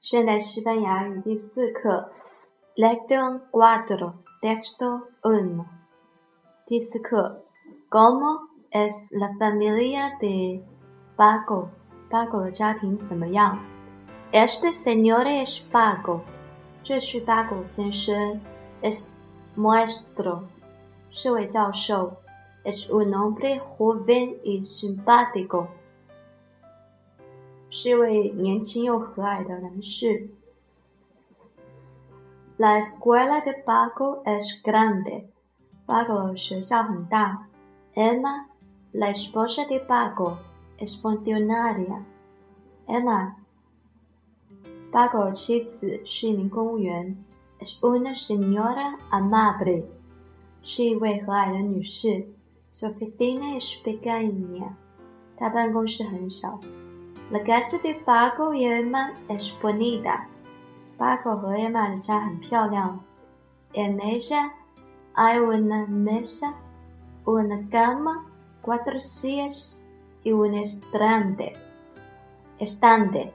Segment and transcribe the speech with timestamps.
[0.00, 2.10] 现代西班牙语第四课，
[2.76, 5.64] Lección cuatro, texto uno。
[6.66, 10.62] 第四课，¿Cómo es la familia de
[11.16, 13.58] Paco？Paco 的家庭怎么样？
[14.32, 16.20] Este señor es Paco，
[16.82, 18.40] 这是 Paco 先生，
[18.82, 19.16] es
[19.56, 20.42] maestro，
[21.10, 22.16] 是位教授，
[22.64, 25.68] es un hombre joven y simpático。
[27.71, 30.29] 是一位年轻又和蔼的男士。
[32.57, 35.29] La escuela de Paco es grande.
[35.87, 37.47] Paco 学校很大。
[37.95, 38.47] Emma,
[38.91, 40.37] la esposa de Paco,
[40.77, 42.03] es funcionaria.
[42.87, 43.35] Emma,
[44.91, 47.15] Paco 妻子是一名公务员。
[47.59, 49.85] Es una señora amable.
[50.61, 52.27] 是一位和蔼的女士。
[52.73, 54.73] Su oficina es pequeña.
[55.37, 56.59] 她办公室很小。
[57.30, 60.28] La casa de Paco y Emma es bonita.
[60.96, 63.00] Paco 和 Emma 的家很漂亮。
[63.72, 64.52] En ella
[65.14, 66.54] hay una mesa,
[67.24, 68.24] una cama,
[68.62, 69.82] cuatro sillas
[70.22, 71.54] y un estante.
[72.58, 73.32] Estante，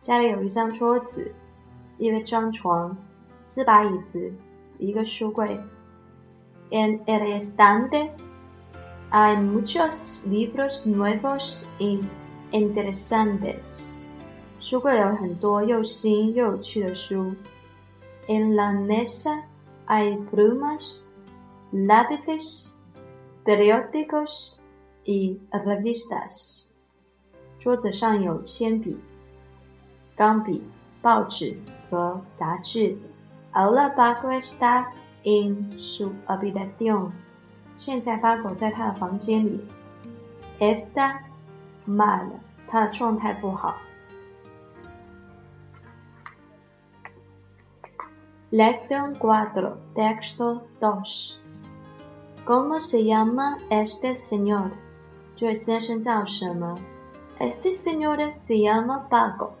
[0.00, 1.32] 家里有一张桌子，
[1.98, 2.96] 一张床，
[3.46, 4.32] 四把椅子，
[4.78, 5.60] 一个书柜。
[6.70, 8.10] En el estante
[9.10, 12.00] hay muchos libros nuevos y
[12.54, 13.90] interesantes.
[14.60, 17.34] 书柜有很多又新又有趣的书。
[18.28, 19.42] En la mesa
[19.86, 21.04] hay plumas,
[21.72, 22.76] lápices,
[23.44, 24.60] periódicos
[25.04, 26.64] y revistas.
[27.58, 28.96] 桌子上有铅笔、
[30.16, 30.62] 钢笔、
[31.02, 31.56] 报纸
[31.90, 32.96] 和杂志。
[33.52, 34.86] Ahora Paco está
[35.24, 37.10] en su habitación.
[37.76, 39.60] 现在巴狗在他的房间里。
[40.60, 41.20] Está
[41.86, 42.26] mal，
[42.68, 43.76] 他的状态不好。
[48.52, 51.38] Lección cuatro, texto dos.
[52.44, 54.70] ¿Cómo se llama este señor?
[55.36, 56.76] 这位先生叫什么？
[57.38, 59.52] Este señor se llama Paco.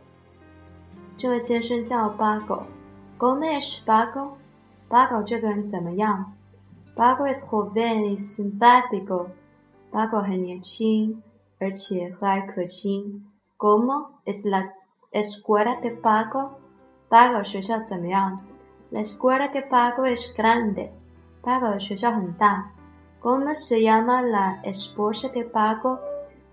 [1.16, 4.38] 这位先生叫 Paco。¿Cómo es Paco?
[4.88, 6.32] Paco 这个人怎么样？
[6.96, 9.28] Paco es joven y simpático.
[9.92, 11.22] Paco 很年轻。
[11.58, 13.24] 而且和蔼可亲。¿
[13.56, 14.72] Cómo es la
[15.12, 16.58] escuela de Paco?
[17.08, 18.38] Paco 学校怎么样？
[18.90, 20.90] La escuela de Paco es grande.
[21.42, 22.70] Paco 的学校很大。¿
[23.20, 25.98] Cómo se llama la esposa de Paco?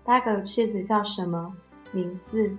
[0.04, 1.54] Paco 的妻子叫什么
[1.92, 2.56] 名字？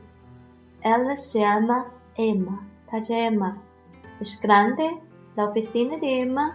[0.82, 1.86] Ella se llama
[2.16, 2.60] Emma.
[2.88, 4.98] 她叫 Emma。Es grande
[5.36, 6.54] la oficina de Emma.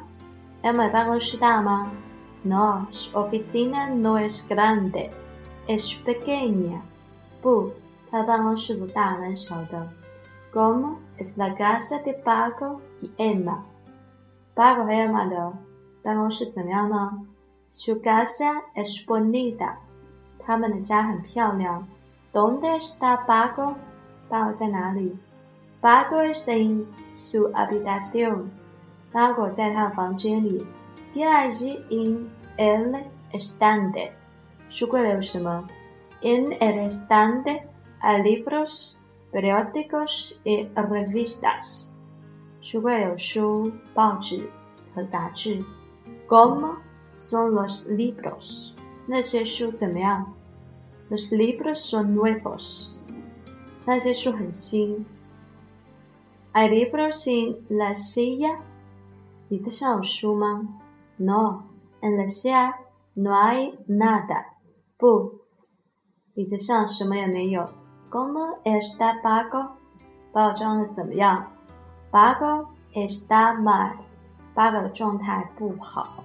[0.63, 1.91] Emma 的办公室大吗？
[2.43, 5.11] No, su oficina no es grande.
[5.70, 6.82] Ah, es pequeña.
[7.44, 7.74] Bu,
[8.10, 8.58] tamaño
[10.52, 13.64] Como es la casa de Paco y Emma.
[14.56, 15.36] Paco y Emma de
[17.70, 19.78] Su casa es bonita.
[22.34, 23.76] ¿Dónde está Paco?
[25.82, 26.88] Paco está en
[27.32, 28.52] su habitación.
[29.14, 29.94] Paco está
[31.92, 34.19] en el estante.
[36.22, 37.68] En el restante
[38.02, 38.98] hay libros,
[39.32, 41.94] periódicos y revistas.
[46.28, 46.78] ¿Cómo
[47.14, 48.76] son los libros?
[51.10, 52.96] Los libros son nuevos.
[56.54, 58.60] ¿Hay libros en la silla?
[61.18, 61.66] No,
[62.02, 62.76] en la silla
[63.16, 64.49] no hay nada.
[65.00, 65.40] 不，
[66.34, 67.70] 椅子上什么也没有。
[68.12, 69.70] ¿Cómo está Paco？
[70.34, 71.54] 包装的怎么样
[72.12, 73.94] ？Paco está mal。
[74.54, 76.22] Paco 的状态不好。